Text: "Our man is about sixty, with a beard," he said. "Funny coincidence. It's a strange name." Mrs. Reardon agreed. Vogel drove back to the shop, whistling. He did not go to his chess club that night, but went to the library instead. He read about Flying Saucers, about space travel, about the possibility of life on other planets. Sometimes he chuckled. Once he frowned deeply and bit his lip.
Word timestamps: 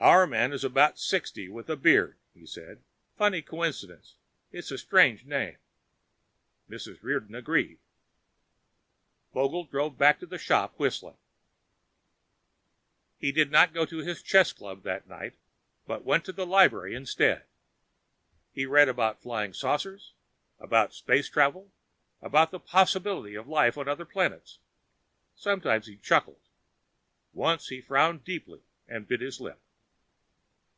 "Our 0.00 0.26
man 0.26 0.54
is 0.54 0.64
about 0.64 0.98
sixty, 0.98 1.46
with 1.50 1.68
a 1.68 1.76
beard," 1.76 2.16
he 2.32 2.46
said. 2.46 2.82
"Funny 3.18 3.42
coincidence. 3.42 4.16
It's 4.50 4.70
a 4.70 4.78
strange 4.78 5.26
name." 5.26 5.58
Mrs. 6.70 7.02
Reardon 7.02 7.34
agreed. 7.34 7.78
Vogel 9.34 9.64
drove 9.64 9.98
back 9.98 10.18
to 10.20 10.26
the 10.26 10.38
shop, 10.38 10.72
whistling. 10.78 11.18
He 13.18 13.30
did 13.30 13.50
not 13.50 13.74
go 13.74 13.84
to 13.84 13.98
his 13.98 14.22
chess 14.22 14.54
club 14.54 14.84
that 14.84 15.06
night, 15.06 15.34
but 15.86 16.02
went 16.06 16.24
to 16.24 16.32
the 16.32 16.46
library 16.46 16.94
instead. 16.94 17.44
He 18.54 18.64
read 18.64 18.88
about 18.88 19.20
Flying 19.20 19.52
Saucers, 19.52 20.14
about 20.58 20.94
space 20.94 21.28
travel, 21.28 21.74
about 22.22 22.52
the 22.52 22.58
possibility 22.58 23.34
of 23.34 23.46
life 23.46 23.76
on 23.76 23.86
other 23.86 24.06
planets. 24.06 24.60
Sometimes 25.36 25.88
he 25.88 25.96
chuckled. 25.98 26.40
Once 27.34 27.68
he 27.68 27.82
frowned 27.82 28.24
deeply 28.24 28.62
and 28.88 29.06
bit 29.06 29.20
his 29.20 29.42
lip. 29.42 29.60